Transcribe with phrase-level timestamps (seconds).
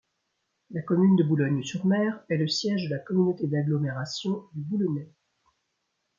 [0.71, 5.13] La commune de Boulogne-sur-Mer est le siège de la Communauté d'agglomération du Boulonnais.